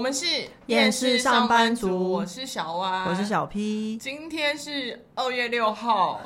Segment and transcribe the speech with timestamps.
[0.00, 3.98] 我们是厌世上班族，我是小蛙，我是小 P。
[3.98, 6.22] 今天是二月六号，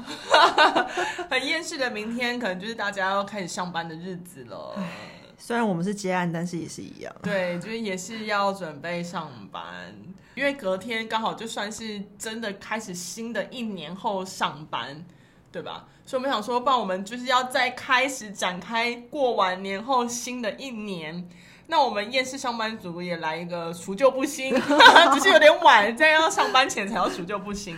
[1.28, 4.80] 很厌世的明天，可能就是大家要开始上班的日子了。
[5.36, 7.12] 虽然我们是接案，但是也是一样。
[7.20, 9.92] 对，就是也是要准备上班，
[10.36, 15.04] 因为隔天刚好就算是真的开始新的一年后上班，
[15.50, 15.88] 对吧？
[16.06, 21.28] 所以我们想说，不然我们就是要再开始展开过完年后新的一年。
[21.66, 24.54] 那我们厌世上班族也来一个除旧布新，
[25.14, 27.76] 只是有点晚，在要上班前才要除旧布新，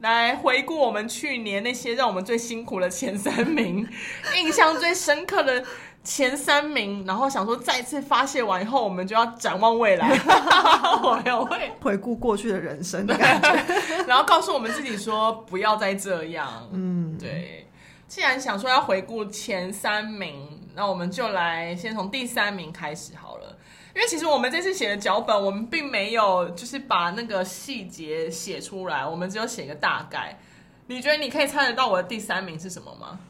[0.00, 3.88] 来回顾我们去年那些让我们最辛苦的前三名，
[4.36, 5.64] 印象最深刻的
[6.04, 10.08] 前三名，然后想说再次发泄完以后，我们就要展望未来，
[11.02, 11.72] 我没有会。
[11.80, 17.66] 回顾过去的人生的感觉，然后告诉我们自己说不要再这样，嗯，对。
[18.08, 23.56] 既然想说要回顾前三名，那我们就来先从第三名开始好了。
[23.94, 30.38] 因为其实我们这次写的脚本，我们并没有就是把那个细节写出来，我们只有写个大概。
[30.86, 33.20] 你觉得你可以猜得到我的第三名是什么吗？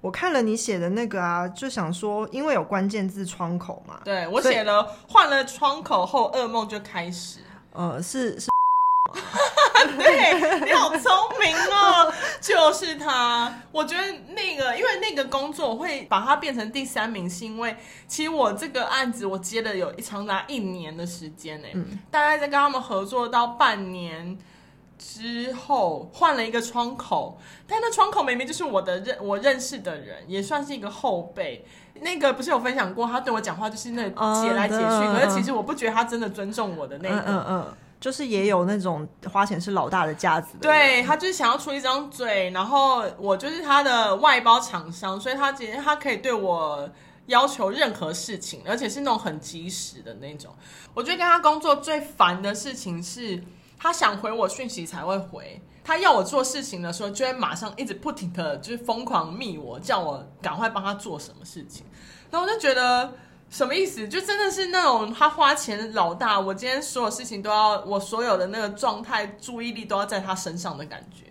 [0.00, 4.00] 我看了你写的那个啊，就想说，因为有关键字窗口嘛。
[4.04, 7.40] 对，我写了换了窗口后，噩梦就开始。
[7.72, 8.48] 呃，是是。
[9.98, 13.52] 对，你好聪明哦，就是他。
[13.70, 17.76] 我觉得那个，因为那个工作我会把它变成第三名，是因为
[18.06, 24.36] 其实我这个案子我接了有一长达一年的时间呢，嗯，大概在跟他们合作到半年
[24.98, 31.64] 之后，换了一个窗口，但那窗口明明就是我的认我认识的人，也算是一个后辈。
[32.00, 37.44] 那个不是有分享过，他对我讲话就是那解来解去，嗯，可是其实我不觉得他真的尊重我的那个，嗯嗯。
[37.48, 46.88] 嗯就是也有那种花钱是老大的架子，对，他就是想要出一张嘴，然后我就是他的外包厂商，所以他直接他可以对我
[47.26, 50.54] 要求任何事情，而且是那种很及时的那种。
[50.94, 53.42] 我觉得跟他工作最烦的事情是，
[53.76, 61.84] 他想回我讯息才会回，他要我做事情的时候，就会马上一直不停的就是疯狂密我，叫我赶快帮他做什么事情，
[62.30, 63.12] 然后我就觉得。
[63.50, 64.06] 什么意思？
[64.08, 71.24] 就真的是那种他花钱老大，我今天所有事情都要，我所有的那个状态、注意力都要在他身上的感觉。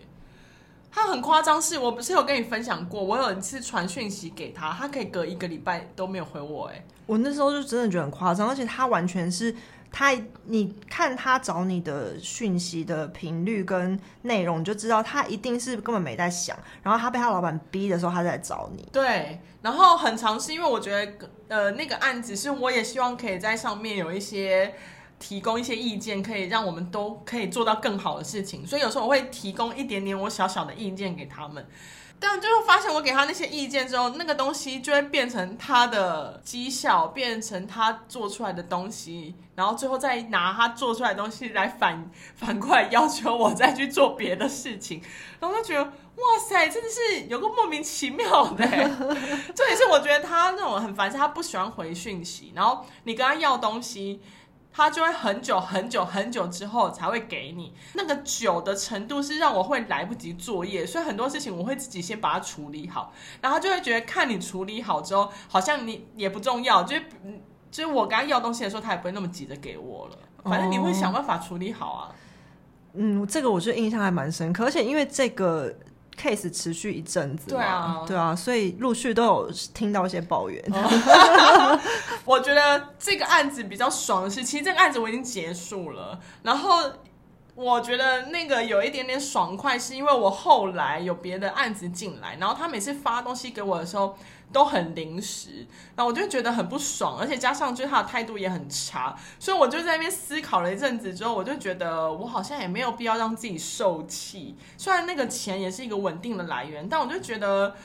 [0.92, 3.04] 他很夸张，是我不是有跟你分享过？
[3.04, 6.68] 我有一次传讯息给他，他可以隔一个礼拜都没有回我。
[6.68, 9.56] 哎，我那时候就真的觉得很夸张，而且他完全是。
[9.92, 10.14] 他，
[10.46, 16.58] 你看他找你的讯息的频率跟内容，你就知道他一定是根本没在想。
[16.84, 18.88] 然后他被他老板逼的时候，他在找你。
[18.92, 24.76] 对，然后很常是因为我觉得，呃，那个案子是我也希望可以在上面有一些
[25.20, 28.66] 提供一些意见，可以让我们都可以做到更好的事情。
[28.68, 31.66] 所以有时候我会提供一点点我小小的意见给他们。
[32.20, 45.02] 但最后发现，我给他那些意见之后，那个东西就会变成他的绩效，变成他做出来的东西，然后最后再拿他做出来的东西来反反过来要求我再去做别的事情，
[45.40, 48.66] 然后我就觉得哇塞，真的是有个莫名其妙的。
[49.54, 54.22] 重点是我觉得他那种很烦，是他不喜欢回讯息，然后你跟他要东西。
[54.78, 63.12] 他就会很久很久很久之后才会给你，那个久的程度是让我会来不及作业，所以很多事情我会自己先把它处理好，
[63.42, 67.04] 然后他就会觉得看你处理好之后，好像你也不重要，就是
[67.72, 72.16] 就是我刚要东西的时候，他也不会那么急着给我了，反正你会想办法处理好啊。
[72.94, 75.76] 嗯，这个我觉得印象还蛮深刻，而且因为这个。
[76.18, 80.64] Case 持续一阵子，对啊，对啊，所以陆续都有听到一些抱怨。
[82.26, 86.80] 我觉得这个案子比较爽的是，其实这个案子我已经结束了，然后。
[87.60, 94.16] 我觉得那个有一点点爽快，是因为我后来有别的案子进来，然后他每次发东西给我的时候
[94.52, 104.56] 都很临时，然后我就觉得很不爽，而且加上就是他的态度也很差，所以我就在那边思考了一阵子之后，我就觉得我好像也没有必要让自己受气。
[104.78, 107.76] 虽然那个钱也是一个稳定的来源，但我就觉得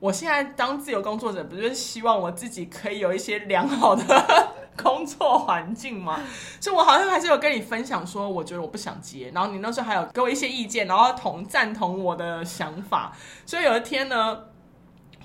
[0.00, 4.54] 我现在当自由工作者，不就是希望我自己可以有一些良好的。
[4.80, 6.20] 工作环境嘛，
[6.62, 13.12] 所以我好像还是有跟你分享说，我觉得我不想接，然后你那时候还有给我一些意见，然后同赞同我的想法，
[13.44, 14.38] 所以有一天呢。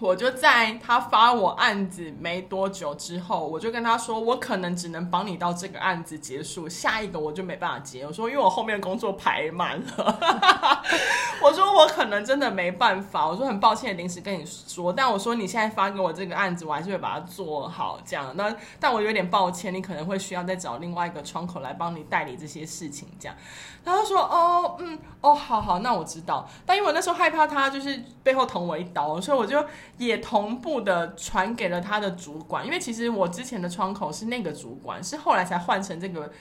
[0.03, 8.05] 我就在他发我案子没多久之后，我就跟他说，我可能只能帮你到这个案子结束，下一个我就没办法接。
[8.05, 10.19] 我说，因为我后面工作排满了。
[11.41, 13.25] 我说我可能真的没办法。
[13.25, 18.35] 我说很抱歉，临时跟你说，但我说你现在发给我这个案子，我还是会把它做好这样。
[18.35, 23.38] 那但我有点抱歉，你可能会需要再找另外一个窗口来帮你代理这些事情这样。
[23.85, 26.45] 然后他说，哦，嗯，哦，好好，那我知道。
[26.65, 29.63] 但因为我那时候害怕他就是背后捅我一刀，所以我就。
[29.98, 36.31] 也同步的传给了他的主管，因为其实我之前的窗口是那个主管，是后来才换成这个。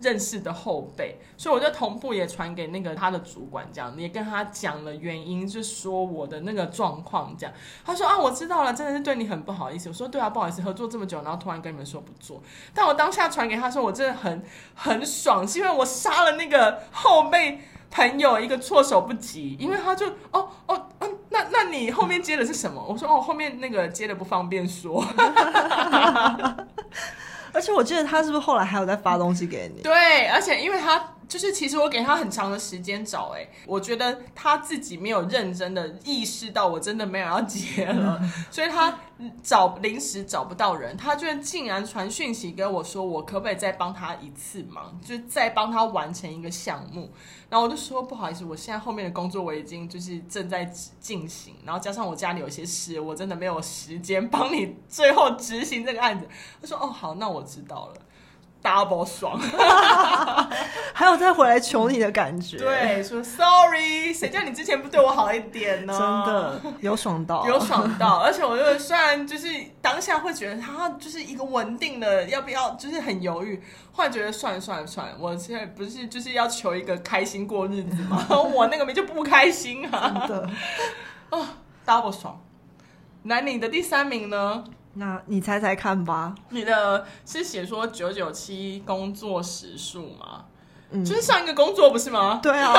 [0.00, 7.54] 认识的后辈，所以我就同步也传给那个他的主管，这样也跟他讲了原因，就说我的那个状况这样。
[7.84, 9.88] 他说啊，我知道了，真的是对你很不好意思。
[9.88, 12.42] 我说对啊，不好意思，合作这么久，然后突然跟你们说不做。
[12.74, 14.42] 但我当下传给他说，我真的很
[14.74, 19.56] 很爽，是因为我杀了那个后辈朋友一个措手不及。
[19.60, 21.18] 因为他就哦哦嗯，
[21.50, 22.84] 那那你后面接的是什么？
[22.88, 25.04] 我说哦，后面那个接的不方便说。
[27.54, 29.82] 而且我记得他是不是后来还有在发东西给你？
[29.82, 30.98] 对，而且因为他
[31.32, 38.20] 就是其实我给他很长的时间找，哎，我觉得他自己没有认真的意识到我真的没有要结了，
[38.50, 38.98] 所以他
[39.42, 47.10] 找临时找不到人，他居然竟然传讯息跟我说，我可不可以再帮他一次忙，就再帮他完成一个项目。
[47.48, 50.66] 然后我就说不好意思，我现在后面的工作我已经就是正在
[51.00, 56.28] 进行，然后加上我家里有些事，我真的没有时间帮你最后执行这个案子。
[56.60, 57.94] 他说哦好，那我知道了。
[58.62, 59.38] Double 爽，
[60.94, 62.56] 还有再回来求你的感觉。
[62.58, 65.92] 对，说 sorry，谁叫你之前不对我好一点呢？
[65.92, 68.18] 真的有爽到， 有爽到。
[68.18, 69.48] 而且我就虽然就是
[69.80, 73.60] 当下会觉得他就是一个稳定的，要不要就是很犹豫，
[73.92, 78.24] 后来觉得算了算了算了，我现在不是就是要求一个开心过日子吗？
[78.30, 80.24] 我那个名就不开心啊。
[80.28, 80.50] 真的，
[81.30, 81.46] 哦
[81.84, 82.40] ，double 爽。
[83.24, 84.64] 那你的第三名呢？
[84.94, 90.44] 那你猜猜看吧，你的是写说九九七工作时数吗？
[90.90, 92.38] 嗯，就是上一个工作不是吗？
[92.42, 92.74] 对啊，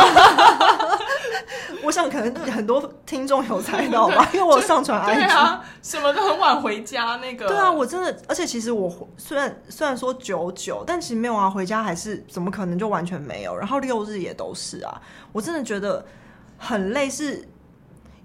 [1.84, 7.48] 我想可能很多听众有猜到吧， 因为我上传 IG，对啊，什么都很晚回家那个。
[7.48, 13.56] 对啊，我真的，而且其实我虽然虽然说九九，但其实没有啊，回家还是怎么可能就完全没有？
[13.58, 15.02] 然后六日也都是啊，
[15.32, 16.06] 我真的觉得
[16.60, 17.48] 很累是。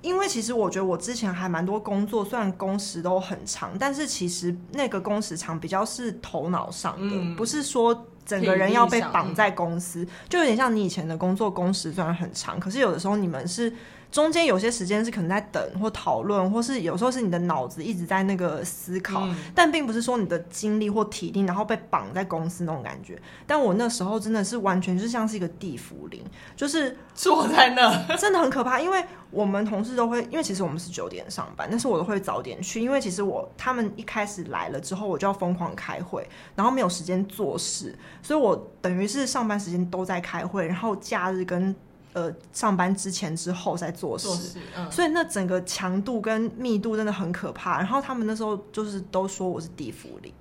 [0.02, 13.72] 因为其实我觉得我之前还蛮多工作，虽然工时都很长，但是其实那个工时长比较是头脑上的，嗯、不是说整个人要被绑在公司，就有点像你以前的工作工时虽然很长，可是有的时候你们是。
[14.10, 23.20] 中间有些时间是可能在等或讨论，或是有时候是你的脑子一直在那个思考，嗯、但并不是说你的精力或体力然后被绑在公司那种感觉。
[23.46, 26.24] 但我那时候真的是完全就像是一个地府灵，
[26.56, 28.80] 就是坐在那，真的很可怕。
[28.80, 41.76] 因为我们同事都会，因为其实我们是九点上班，但是我都会早点去，因为其实我他们一开始来了之后，我就要疯狂开会，然后没有时间做事，所以我等于是上班时间都在开会，然后假日跟。
[42.12, 47.78] 呃，上班之前之后在做事，做事嗯、所以那整个强度跟密度真的很可怕。
[47.78, 50.32] 然后他们那时候就是都说我是地府灵，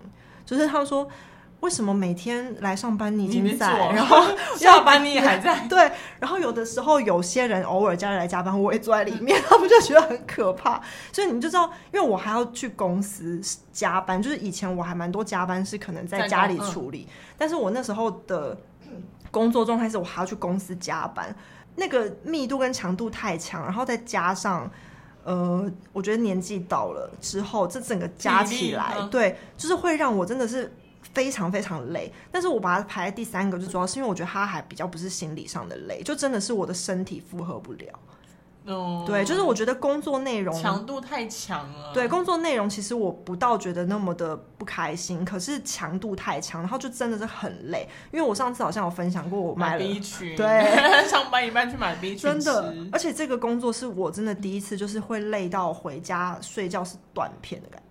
[0.46, 1.08] 就是他们说
[1.60, 4.24] 为什么每天来上班你已经在，然后
[4.56, 5.60] 下班你也还在？
[5.68, 5.92] 对。
[6.19, 10.81] 然后有的时候有些人偶尔家里来加班，我也坐在里面， 他们就觉得很可怕。
[11.12, 13.42] 所以你就知道，因为我还要去公司
[13.74, 18.56] 加班，就是以前我还蛮多加班是可能在家里处理，嗯、但是我那时候的
[19.38, 21.36] 工作状态是我还要去公司加班。
[21.75, 24.68] 那个密度跟强度太强，然后再加上，
[25.24, 30.74] 呃，我觉得年纪到了之后，这整个加起来，对，就是会让我真的是
[31.13, 32.12] 非常非常累。
[32.31, 38.00] 但是我把它排在第三个，就主要是因为我觉得它还比较不是心理上的累，就真的是我的身体负荷不了。
[38.68, 41.92] 哦，对，就是我觉得工作内容强度太强了。
[41.94, 47.88] 对，工作内容其实我不到觉得那么的不开心，可是强度太强，然后就真的是很累。
[48.12, 50.48] 因为我上次好像有分享过，我买了买 B 群，对，
[51.08, 52.75] 上班一半去买 B 群，真的。
[52.91, 57.87] 而且这个工作是我真的第一次，就是会累到回家睡觉是断片的感觉。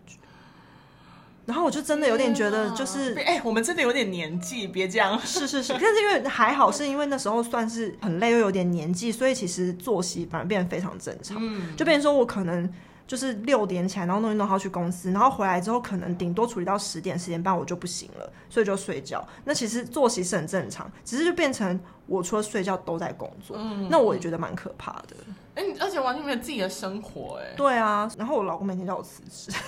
[1.47, 5.19] 然后我就真的有点觉得，就是哎、欸，我们真的有点年纪，别这样。
[5.21, 11.37] 是 是是，但是因为还好，是因为那时候算是很累，又有点年纪，所以其实作息反而变得非常正常。
[11.41, 12.69] 嗯，就变成说我可能
[13.07, 19.25] 就是六点起来，然后弄一弄好去公司，然后回来之后可能顶多处理到十点十点半，我就不行了，所以就睡觉。
[19.45, 25.17] 那其实作息是很正常，只是就变成我除了睡觉都在工作，嗯、那我也觉得蛮可怕的。
[25.55, 27.55] 哎，而且完全没有自己的生活，哎。
[27.57, 29.57] 对啊，然后我老公每天叫我辞职。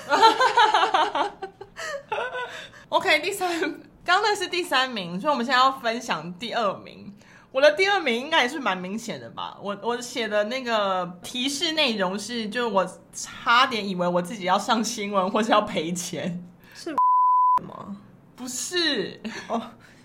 [2.88, 3.60] OK，第三，
[4.04, 7.14] 刚刚那是第三名，所以我们现在要分享第二名。
[7.50, 9.56] 我的第二名应该也是蛮明显的吧？
[9.62, 16.44] 我我写的那个提示内容是，就是我差点以为我自己要上新闻或是要赔钱，
[16.74, 16.92] 是
[17.66, 17.96] 吗？
[18.36, 19.60] 不是哦，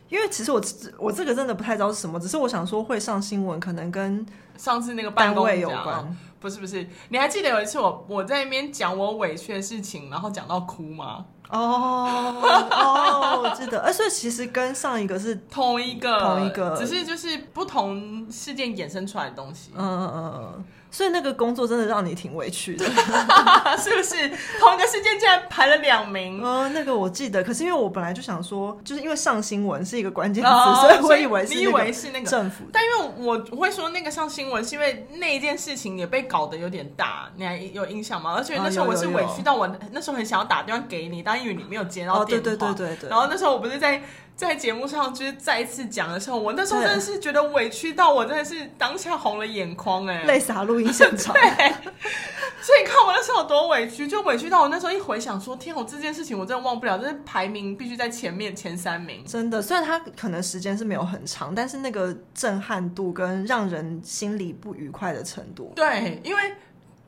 [0.10, 0.62] 因为其实我
[0.98, 4.26] 我这个真的不太知道是什么，只是我想说会上新闻，可能跟
[4.58, 6.18] 上次那个单位有关。
[6.40, 11.26] 不是不是，你还记得有一次我我在那边讲我委屈的事情，然后讲到哭吗？
[11.54, 19.72] 哦哦，我记得，哎，所以其实跟上一个是同一个，同一个，只是就是不同事件衍生出来的东西。
[19.76, 20.66] 嗯嗯嗯嗯。
[20.94, 22.86] 所以那个工作真的让你挺委屈的，
[23.82, 24.30] 是不是？
[24.60, 26.40] 同一个事件竟然排了两名。
[26.40, 32.66] 嗯，那个我记得，可是因为我本来就想说，就是因为上新闻是一个关键词，哦， 所以我以为是你以为是那个政府。
[32.72, 38.36] 但因为我我会说那个上新闻，是因为那一件事情也被搞得有点大，你还有印象吗？
[38.38, 42.22] 而且那时候我是委屈到我那时候很想要打电话给你，但因为你没有接到电话。
[42.22, 43.10] 哦，对对对对对。
[43.10, 44.00] 然后那时候我不是在。
[44.36, 51.34] 在节目上就是再一次讲的时候，我那时候真的是觉得委屈到我真的是当下红了眼眶哎，泪洒录音现场。
[51.38, 51.42] 对，
[52.62, 59.24] 所以你看我那时候有多委屈，就委屈到我那时候一回想说，天，我这件事情我真的忘不了，就是排名必须在前面前三名。
[59.26, 66.42] 真的，虽然它可能时间是没有很长，但是那个震撼度跟让人心里不愉快的程度，对，因为。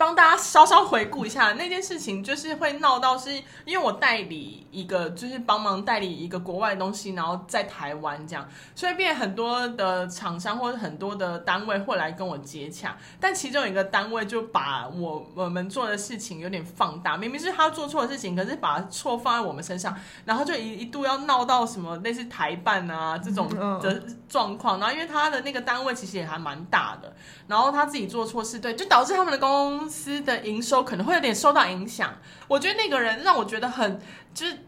[0.06, 3.34] 帮大家稍稍回顾一下那件事情，就是会闹到是
[3.66, 23.50] 因为我代理一个，就是帮忙代理一个国外的东西，然后在台湾这样，所以变很多的厂商或者很多的单位会来跟我接洽，但其中有一个单位就把我我们做的事情有点放大，明明是他做错的事情，可是把错放在我们身上，然后就一一度要闹到什么类似台办啊这种
[23.82, 27.12] 的状况，然后因为他的那个单位其实也还蛮大的，
[27.48, 29.90] 然后他自己做错事，对，就导致他们的公。
[29.96, 32.14] 司的营收可能会有点受到影响，
[32.50, 34.00] 我觉得那个人让我觉得很
[34.34, 34.66] 就是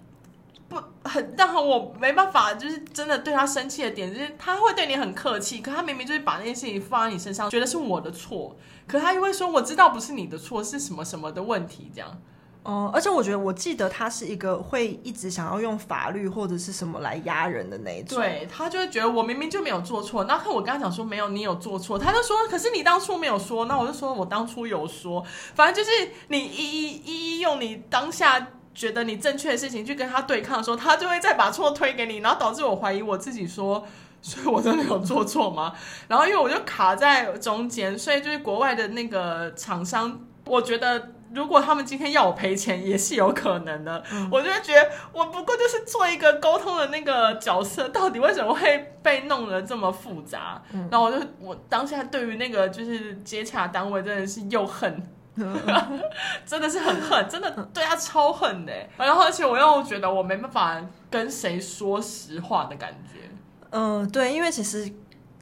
[0.70, 8.56] 不很让我没办法，就是真的对他生气的点，就是他会对你很客气，可他明明就是把那件事情放在你身上，觉得是我的错，
[8.88, 12.22] 可他又会说我知道不是你的错，是什么什么的问题这样。
[12.68, 18.20] 哦、嗯，而且我觉得，我记得他是一个会一直想要用法律或者是什么来压人的那一种。
[18.20, 33.88] 对，他就会觉得我明明就没有做错，那我跟他讲说没有，你有做错，他就说，可是你当初没有说，那我就说我当初有说，反正就是你一一一一用你当下觉得你正确的事情去跟他对抗的时候，他就会再把错推给你，然后导致我怀疑我自己说，
[34.22, 35.74] 所以我真的有做错吗？
[36.10, 41.14] 然后因为我就卡在中间，所以就是国外的那个厂商，我觉得。
[41.34, 44.02] 如果他们今天要我赔钱，也是有可能的。
[44.12, 50.62] 嗯、我就会觉得，我不过就是做一个沟通的那个角色，到底为什么会被弄得这么复杂？
[50.72, 55.06] 嗯、然后我就，我当下对于那个就是接洽单位，真的是又恨，
[55.36, 55.54] 嗯、
[56.46, 58.74] 真的是很恨，真的对他超恨的。
[58.98, 63.30] 然后，而且我又觉得我没办法跟谁说实话的感觉。
[63.72, 64.90] 嗯，对，因为其实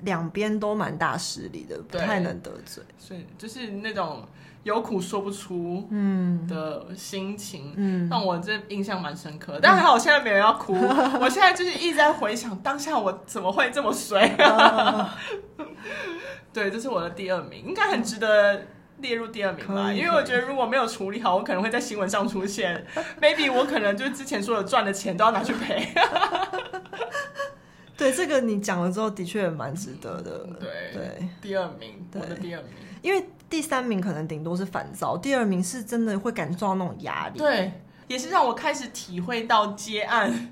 [0.02, 4.28] 两边都蛮大势力的，不太能得罪，所以就是那种。
[4.66, 5.88] 有苦说不出
[6.50, 9.60] 的心情，嗯，让我这印象蛮深刻的。
[9.62, 14.26] 但还好，我现在没有要哭，嗯、 我现在就是一直在回想当下我怎么会这么衰。
[14.26, 15.16] 啊、
[16.52, 18.66] 对，这是我的第二名，应该很值得
[18.98, 19.94] 列入第二名吧？
[19.94, 22.88] 因为我觉得如果没有处理好，我可能会在新闻上出现。
[23.22, 25.90] Maybe 我可能就之前说的赚的钱都要拿去赔。
[27.96, 30.40] 对，这个你讲了之后，的确也蛮值得的。
[30.60, 32.72] 对第二名，我的第二名，
[33.04, 33.24] 因为。
[33.56, 37.40] 第三名可能顶多是烦躁，第二名是真的会感受到那种压力。
[37.40, 37.72] 对，
[38.06, 40.52] 也是让我开始体会到接案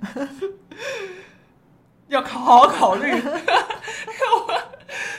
[2.07, 4.47] 要好好考虑，因为我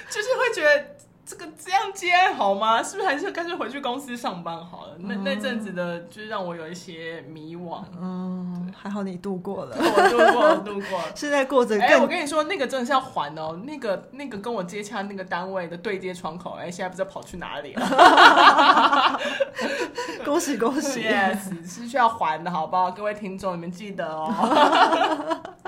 [0.08, 0.93] 就是会觉得。
[1.36, 2.80] 这个这样接好吗？
[2.80, 4.96] 是不是还是干脆回去公司上班好了？
[4.98, 7.82] 那那阵子的，就是让我有一些迷惘。
[8.00, 11.04] 嗯，还好你度过了，我度过了，度过了。
[11.14, 11.80] 现在过着。
[11.80, 13.60] 哎，我跟你说，那个真的是要还哦。
[13.64, 19.18] 那个那个跟我接洽那个单位的对接窗口，哎，现在不知道跑去哪里了。
[20.24, 22.92] 恭喜恭喜，Yes，是需要还的，好不好？
[22.92, 24.32] 各位听众，你们记得哦。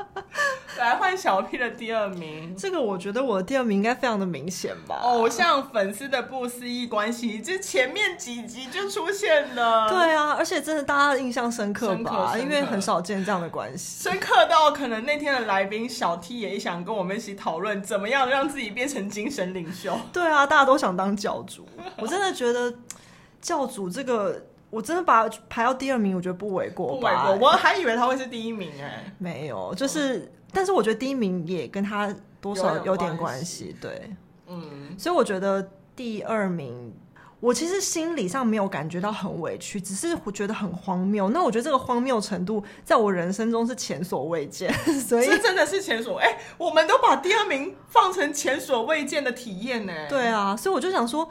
[0.78, 4.96] 来换小 P 的第二名，这个我觉得我的第二名应该非常的明显吧。
[5.02, 9.88] 偶像粉丝的不思议关系，这前面几集就出现了。
[9.88, 12.36] 对啊，而且真的大家印象深刻吧？
[12.38, 19.98] 因为很少见这样的关系，深刻到可能那天的来宾小 T 也想跟我们一起讨论，怎么样让自己变成精神领袖。
[20.12, 21.66] 对啊，大家都想当教主。
[21.98, 22.74] 我真的觉得
[23.40, 24.46] 教主这个。
[24.68, 26.88] 我真的把排到第二名，我觉得不为过。
[26.88, 29.12] 不为过，我还以为他会是第一名哎、欸。
[29.16, 34.10] 没有，就是，嗯、但是我觉得第一名也跟他多少有点关系，对，
[34.48, 34.96] 嗯。
[34.96, 36.94] 所以我觉得第二名，
[37.40, 41.28] 我其实心理上没有感觉到很委屈，只是我觉得很荒谬。
[41.28, 44.72] 那我觉得这个荒谬程度，在我人生中是前所未见，
[45.06, 50.08] 所以真的是前所哎、欸，我们都把第二名放成前所未见的体验呢、欸。
[50.08, 51.28] 对啊，所以我就想说。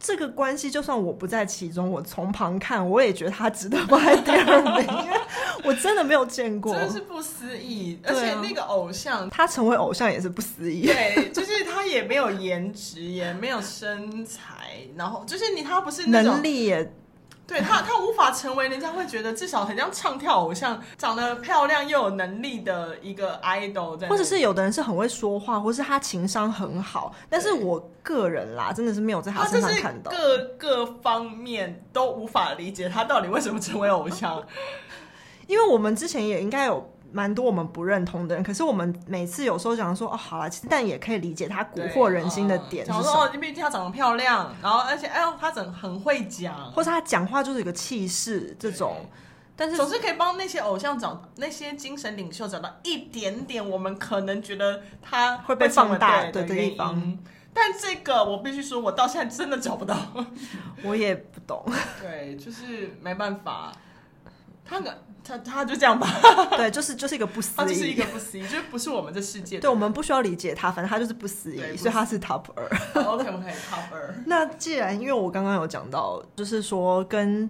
[0.00, 5.16] 这个关系，就算我不在其中，我从旁看，我也觉得他值得排第二名，因为
[5.64, 7.98] 我真的没有见过，真的是不思议。
[8.04, 10.86] 而且那个偶像，他成为偶像也是不思议。
[10.86, 16.92] 对，就是他也没有颜值，也没有身材，然后就是你，他不是能力也
[17.48, 27.14] 对他，他无法成为人家会觉得至少很像唱跳偶像，长得漂亮又有能力的一个 idol，或者是有的人是很会说话，或是他情商很好。
[27.30, 34.42] 但是我个人啦，真的是没有在他身上看到，各各方面都无法理解他到底为什么成为偶像。
[35.48, 36.92] 因为我们之前也应该有。
[37.10, 43.02] 蛮多我们不认同的人，可是我们每次有时候讲说哦，好了，但也可以理解他蛊惑人心的点是什么。
[43.02, 49.06] 说哦，毕竟他长得漂亮，然后而且哎呦，他整很会讲，或是他讲话就是一个气势这种。
[49.56, 57.18] 但是总是可以帮那些偶像找那些精神领袖找到一点点我们可能觉得他会被放大的地方。
[57.52, 59.96] 但这个我必须说，我到现在真的找不到，
[60.84, 61.64] 我也不懂。
[62.00, 63.72] 对，就是没办法。
[64.68, 64.94] 他个
[65.24, 66.06] 他他就这样吧，
[66.56, 69.62] 对，就是就是一个不思议，他就是一个不思议，就是不是我们这世界的。
[69.62, 72.64] 对，我们不需要理解他，反正他就是不思议，所以他是 top 二。
[73.02, 74.14] OK OK top 二。
[74.26, 77.48] 那既然因为我刚刚有讲到，就是说跟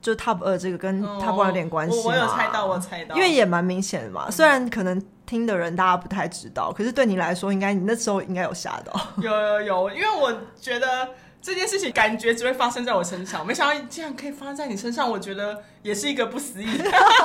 [0.00, 4.30] 就 top 二这个跟 top 二有点关系，我我有猜到，我猜到，因为也蛮明显的嘛。
[4.30, 9.00] 虽然可能听的人大家不太知道，可是对你来说，应该你那时候应该有吓到。
[9.18, 11.08] 有有有，因为我觉得。
[11.42, 16.66] 这件事情感觉只会发生在我身上，没想到竟然可以发生在你身上，我觉得也是一个不思议。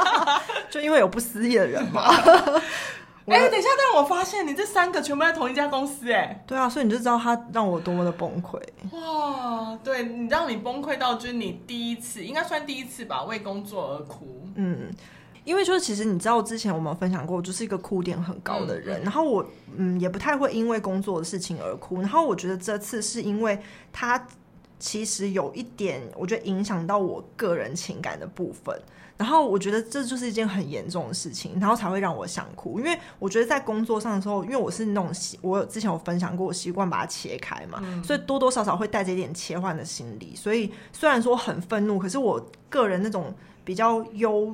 [0.71, 2.03] 就因为有不思议的人嘛。
[3.27, 6.43] 哎、欸，等一下，但我发现你这三个全部在同一家公司，哎。
[6.45, 8.61] 对啊，所以你就知道他让我多么的崩溃。
[8.91, 14.47] 哇，对，你让你崩溃到就是你第一次，应该算第一次吧，为工作而哭。
[14.55, 14.91] 嗯。
[15.45, 18.99] 因为就是其实你知道，之前我们分享过，就是一个哭点很高的人。
[18.99, 19.45] 嗯、然后我
[19.77, 22.01] 嗯也不太会因为工作的事情而哭。
[22.01, 23.57] 然后我觉得这次是因为
[23.93, 24.27] 他
[24.79, 28.75] 其实有一点，我觉得影响到我个人情感的部分。
[29.17, 32.79] 然后我觉得这就是一件很严重的事情，然后才会让我想哭。
[32.79, 40.35] 因为我觉得在工作上的时候，因为我是那种习，我之前有分享过，我习惯把它切开嘛，嗯、所以多多少少会带着一点切换的心理。
[40.35, 43.33] 所以虽然说很愤怒，可是我个人那种
[43.63, 44.53] 比较忧。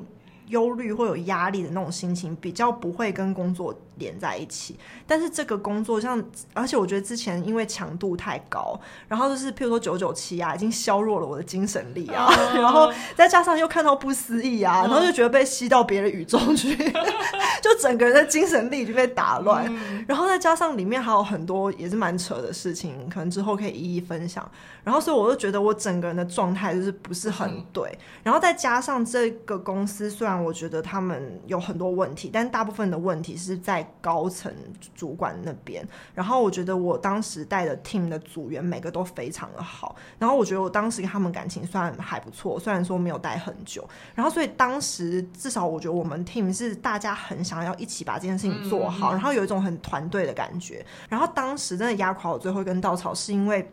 [0.52, 4.78] 忧虑或有压力的那种心情，比较不会跟工作连在一起。
[5.08, 6.22] 但是这个工作像，
[6.54, 8.78] 而且我觉得之前因为强度太高，
[9.08, 16.76] 然后就是譬如说九九七啊，已经削弱了我的精神力啊， 然后再加上又看到不思议啊，然后就觉得被吸到别的宇宙去，
[17.62, 19.72] 就整个人的精神力就被打乱。
[20.08, 24.50] 然后再加上里面还有很多也是蛮扯的事情，可能之后可以一一分享。
[24.84, 27.96] 然后所以我就觉得我整个人的状态就是不是很对。
[28.24, 34.54] 然后再加上这个公司虽然我觉得他们有很多问题，但大部分的问题是在高层
[34.96, 35.88] 主管那边。
[36.14, 39.96] 然后我觉得我当时带的 team 的组员每个都非常的好。
[40.18, 43.88] 然后我觉得我当时跟他们感情算还不错，虽然说没有待很久。
[44.16, 50.86] 然后所以当时至少我觉得我们 team 是大家很想要一起把这件事情做好，然后有一种很团队的感觉。
[51.10, 53.72] 然后当时真的压垮我最后一根稻草，是因为。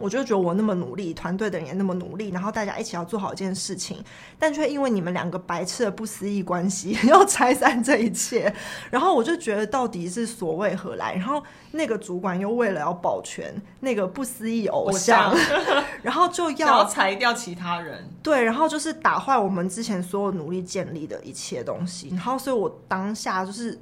[0.00, 4.02] 我就觉得我那么努力，团队的人也那么努力，然后大家一起要做好一件事情，
[4.38, 8.52] 但却因为你们两个白痴的不思议关系 要拆散这一切，
[8.90, 11.14] 然后我就觉得到底是所为何来？
[11.14, 23.78] 然后那个主管又为了要保全那个不思议偶像，偶 像然后就 要，要裁掉其他人，对，然后就是打坏我们之前所有努力建立的一切东西，然后所以我当下就是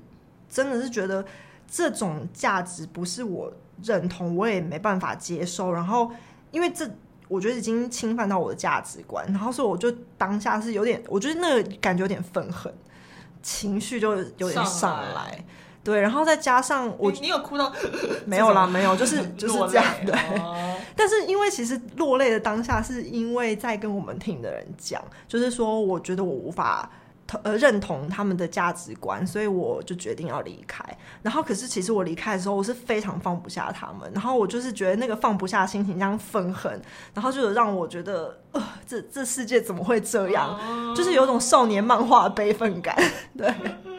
[0.49, 1.25] 真的是觉得
[1.71, 3.53] 这种价值不是我。
[3.83, 6.11] 认同我也没办法接受，然后
[6.51, 6.89] 因为这
[7.29, 12.73] 我觉得已经侵犯到我的价值观，然后所以我就当下是有点，我觉得那个感觉有点愤恨，
[13.43, 15.45] 情绪就有点上来，
[15.83, 17.73] 对，然后再加上我你， 你有哭到
[18.27, 20.15] 没有啦，没有，就是 就是这样对。
[20.39, 26.91] 哦、但是因为其实落泪的当下是因为在跟我们听的人讲，就是说我觉得我无法。
[27.43, 30.85] 呃，认同他们的价值观，所以我就决定要离开。
[31.23, 34.11] 然后，可是其实我离开的时候，我是非常放不下他们。
[34.13, 36.81] 然后，我就是觉得那个放不下的心情这样愤恨，
[37.15, 40.51] 然后就让我觉得，呃，这这世界怎么会这样？
[40.51, 42.95] 哦、就是有种少年漫画的悲愤感。
[43.39, 43.53] 对，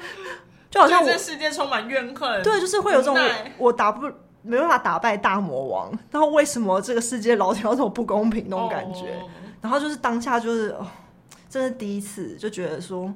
[0.69, 2.43] 就好像我这世界充满怨恨。
[2.43, 3.17] 对，就是会有这种
[3.57, 4.07] 我打不
[4.43, 9.07] 没办法打败大魔王，然后为什么这个世界老天要这种不公平那种感觉？
[9.15, 9.29] 哦、
[9.61, 10.75] 然后就是当下就是。
[11.55, 13.13] 真是第一次就觉得说，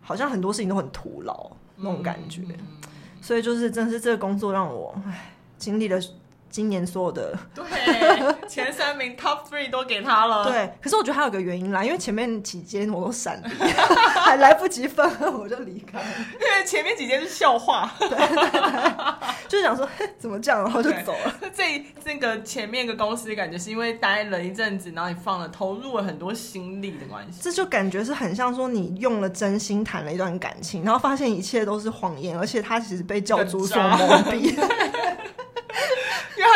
[0.00, 2.58] 好像很多事情都很徒劳那种感觉，嗯、
[3.20, 6.00] 所以就是真是这个工作让我唉经历了。
[6.54, 7.64] 今年所有的对
[8.48, 10.44] 前三名 top three 都给他了。
[10.44, 13.48] 对，可是我觉得还有个原因啦，因为前面几间我都闪了，
[14.22, 15.04] 还来不及分
[15.36, 15.98] 我就离开。
[16.00, 19.84] 因为前面几间是笑话， 对，对，对，就是想说
[20.16, 21.34] 怎么这样，然后就走了。
[21.52, 27.40] 这这个前面一个公司感觉是因为待了一阵子，然后你放了投入了很多心力的关系。
[27.42, 34.54] 这就感觉是很像说你用了真心谈了一段感情，然后发现一切都是谎言，而且他其实被教主所蒙蔽。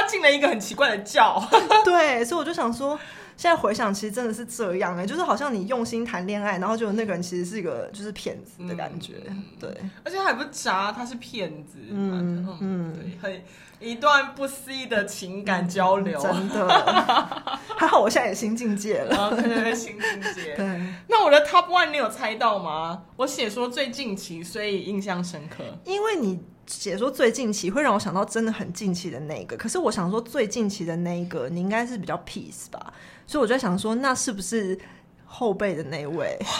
[0.08, 1.40] 进了一个很奇怪的教，
[1.84, 2.98] 对，所以我就想说，
[3.36, 9.70] 现在回想，其实真的是这样哎、欸，就是好像你用心谈恋爱，然后就那个人其实是一个就是骗子的感觉，嗯、对，
[10.02, 13.42] 而且还不渣，他是骗子，嗯嗯，嗯，对，很
[13.80, 23.04] 一段不思议的情感交流，嗯、真的， 还好我现在也新境界了，哦、对，对，对，新境界，对，那我的 top one 你有猜到吗？
[23.16, 26.40] 我写说最近期，所以印象深刻，因为你。
[26.68, 32.92] 写说最近期会让我想到真的很近期的那个，可是我想说最近期的那一个，你应该是比较 peace 吧，
[33.26, 34.78] 所以我就在想说，那是不是
[35.24, 36.36] 后辈的那位？
[36.40, 36.52] 你好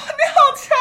[0.57, 0.77] 强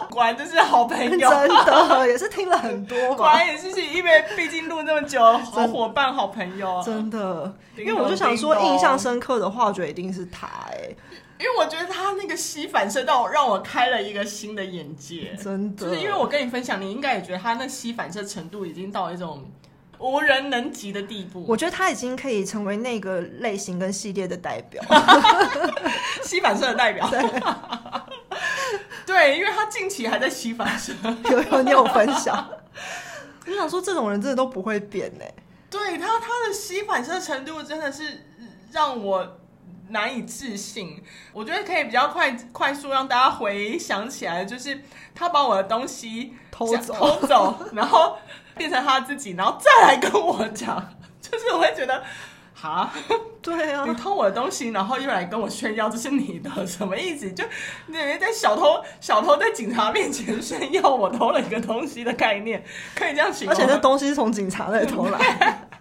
[0.00, 0.08] 哦！
[0.10, 7.54] 果然就是好朋友，真的也是听了很多，果然也是因为毕竟录那么久，好伙伴、好朋友，真的。
[7.76, 10.96] 因为我就想说，印象深刻的话，我觉得一定是他哎、欸。
[11.38, 15.86] 因为我觉得他那个吸反射到让我开了一个新的眼界，真的。
[15.86, 19.50] 就是因为我跟你分享，你应该也觉得他那吸反射程度已经到一种
[19.98, 21.44] 无人能及的地步。
[21.48, 24.80] 我觉得他已经可以成为那个类型跟系列的代表，
[26.22, 27.10] 吸反射的代表。
[27.10, 27.20] 对，
[29.04, 30.92] 对，因为他近期还在吸反射，
[31.28, 32.48] 有有你有分享。
[33.46, 35.24] 我想说，这种人真的都不会变呢。
[35.68, 38.24] 对他，他的吸反射程度真的是
[38.70, 39.38] 让我。
[39.92, 41.00] 难以置信，
[41.32, 44.82] 我觉得可以比较快快速让大家回想起来，就是
[45.14, 48.16] 他把我的东西偷走，偷走， 然后
[48.56, 52.02] 变成他自己，然后再来跟我讲， 就是我会觉得，
[52.54, 52.90] 哈，
[53.40, 57.30] 对啊，你偷我的东西，然后又来跟我炫耀这是你的，什么意思？
[57.32, 57.44] 就
[57.86, 65.68] 你在小偷小偷在警察面前炫耀我偷了一个东西的概念，可以这样形容，而且这东西是从警察那里偷来。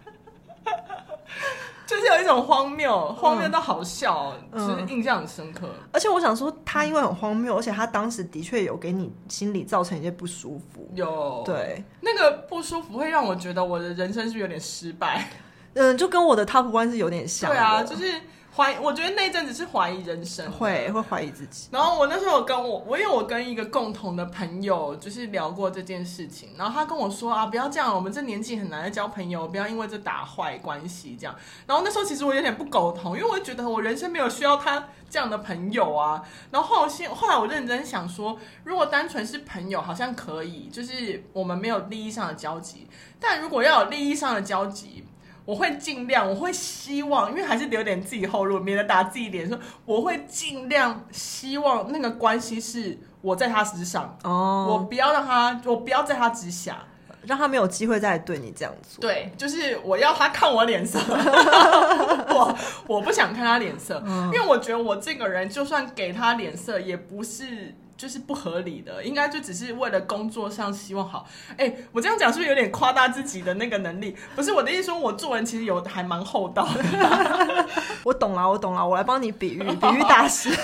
[1.92, 5.68] 就是有一种荒谬，荒谬到好笑，其、嗯、实印象很深刻。
[5.92, 10.90] 而且我想说，他因为很荒谬，而且他当时的确有给你心里造成一些不舒服。
[10.96, 15.28] 有，对，那个不舒服会让我觉得我的人生是不是有点失败？
[15.74, 17.52] 嗯，就跟我的 top one 是有点像。
[17.52, 18.14] 对啊，就是。
[18.54, 21.70] 怀，我觉得那阵子是怀疑人生，会会怀疑自己。
[21.72, 31.34] 然后我那时候跟我，我因为我跟一个共同的朋友就是聊过这件事情，然后他跟我说啊，不要这样，我们这年纪很难交朋友，不要因为这打坏关系这样。
[31.66, 36.22] 然后那时候其实我有点不苟同，因为我觉得我人生没有需要他这样的朋友啊。
[36.52, 36.86] 然后
[37.16, 42.86] 后来我认真想说，如果单纯是朋友好像可以，就是我们没有利益上的交集，
[43.18, 45.06] 但如果要有利益上的交集。
[45.52, 49.46] 我会尽量，我会希望，因为还是留点自己后路，免得打自己脸。
[49.50, 56.82] 说我会尽量希望那个关系是我在他之上，哦，我不要让他，我不要在他之下，
[57.24, 59.02] 让他没有机会再对你这样做。
[59.02, 60.98] 对，就是我要他看我脸色，
[62.34, 67.76] 我我不想看他脸色，嗯，因为我觉得我这个人就算给他脸色，也不是。
[68.02, 71.28] 就是不合理的，应该就只是为了工作上希望好。
[71.52, 74.18] 哎、欸，我这样讲是不是有点夸大自己的那个能力？
[74.36, 77.68] 不是我的意思，说我做人其实有还蛮厚道的。
[78.04, 80.50] 我懂了，我懂了，我来帮你比喻，比喻大师。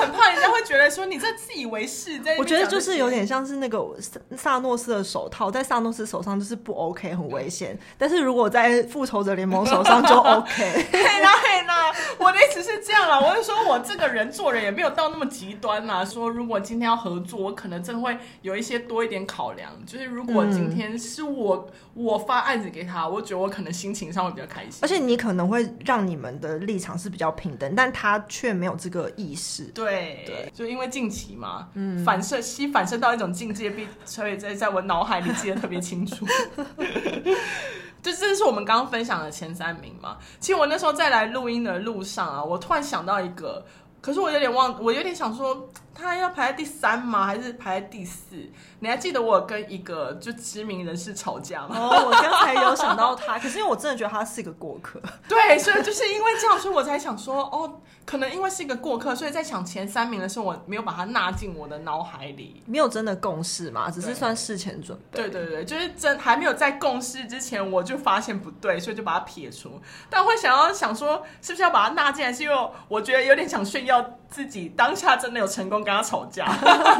[0.00, 2.18] 很怕人家会觉得说你这自以为是。
[2.20, 7.78] 在我觉得就是有点像是那个萨萨诺斯的手套，在萨诺斯手上就是不 OK，很危险。
[7.96, 10.86] 但是如果在复仇者联盟手上就 OK。
[10.92, 16.04] 嘿啦嘿啦，我的意思是这样啦，我是说我这个人做人也没有到那么极端啦。
[16.04, 19.70] 说如果今天要合作，我可能真的会有一些多一点考量。
[19.86, 24.78] 就是如果今天是我、嗯、我发案子给他，我觉得我可能心情上会比较开心。
[24.82, 29.64] 而且你可能会让你们的立场是比较平等，但他却没有这个意识。
[29.74, 33.72] 对对，就因为近期嘛，嗯，反射吸反射到一种境界，
[34.04, 36.26] 所以在在我脑海里记得特别清楚。
[38.02, 40.18] 就这是我们刚刚分享的前三名嘛。
[40.38, 43.64] 其实我那时候在来录音的路上啊，我突然想到一个。
[44.00, 45.68] 可是我有点忘，我有点想说，
[46.00, 47.26] 他要排在第三吗？
[47.26, 48.36] 还是排在第四？
[48.80, 51.76] 你还记得我跟一个就知名人士吵架吗？
[51.76, 55.00] 哦，我刚才有想到他，可是因为我真的觉得他是一个过客。
[55.28, 62.62] 对，所以就是因为这样，所以我才想说，哦，可能因为是一个过客，所以在抢前三名的时候，我没有把他纳进我的脑海里。
[62.66, 65.22] 没有真的共识嘛，只是算事前准备。
[65.22, 69.80] 对对对，就是真还没有在共识之前，我就发现不对，所以就把他撇除。
[70.08, 72.32] 但我会想要想说，是不是要把他纳进来？
[72.32, 76.46] 是因为我觉得有点想炫耀自己当下真的有成功跟他吵架，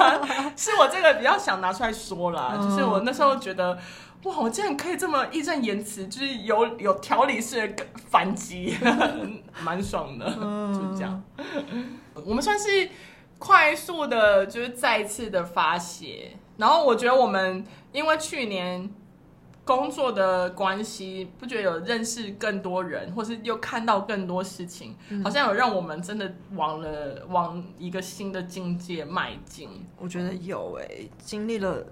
[0.57, 1.69] 是我这个比较想拿。
[1.73, 3.79] 出来说啦，就是我那时候觉得，
[4.25, 8.77] 哇，我竟然可以这么义正言辞，就是有有条理式的反击，
[9.63, 11.23] 蛮爽的，就是这样。
[12.25, 12.89] 我们算是
[13.39, 16.33] 快速的，就是再次的发泄。
[16.57, 18.91] 然后我觉得我们因为去年
[19.69, 29.69] 工作的关系，不觉得有认识更多人，或是又看到更多事情，好像有让我们真的往了往一个新的境界迈进。
[29.99, 31.85] 我觉得有诶、欸，经历了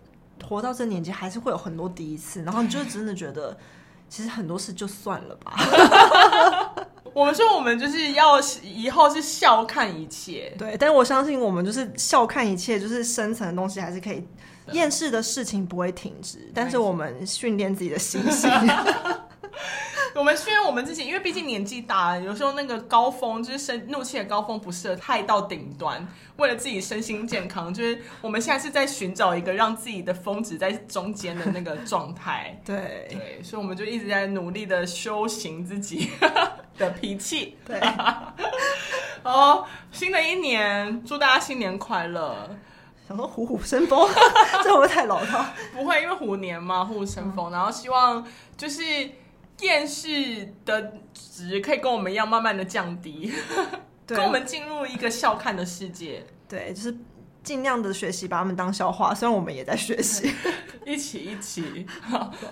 [0.49, 3.55] 活到这年纪，还是会有很多第一次，然后你就真的觉得，
[4.09, 5.55] 其实很多事就算了吧。
[7.13, 14.27] 我们说我们就是要以后是笑看一切，对，但是我相信我们就是笑看一切，就是深层的东西还是可以，
[14.73, 18.51] 厌世的事情不会停止，但是我们训练自己的心性。
[20.15, 26.09] 我们训练我们自己，因为毕竟年纪大了，有时候那个高峰就是生怒气的高峰，不适合太到顶端。
[26.39, 32.59] 为了自己身心健康，就是我们现在是在寻找一个让自己的峰值在中间的那个状态。
[32.65, 36.11] 对对，所以我们就一直在努力的修行自己
[36.79, 37.59] 的脾气。
[37.67, 37.79] 对，
[39.23, 42.57] 好，新的一年祝大家新年快乐。
[43.07, 44.09] 想说虎虎生风，
[44.65, 45.45] 这会不会太老套？
[45.73, 47.51] 不会，因为虎年嘛，虎虎生风。
[47.51, 48.83] 然后希望就是。
[49.61, 53.33] 厌世的值可以跟我们一样，慢慢的降低，
[54.05, 56.27] 跟我们进入一个笑看的世界。
[56.47, 56.95] 对，就是
[57.43, 60.31] 尽量的学习把他们当笑话，虽然我们也在学习，
[60.85, 61.87] 一 起一起。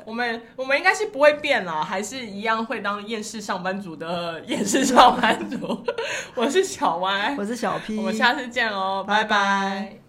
[0.07, 5.85] 我们我们应该是不会变啦，还是一样会当厌世上班族的厌世上班族。
[6.35, 9.29] 我是小歪，我是小 P，我们下次见哦，拜拜。
[9.29, 10.04] 拜拜。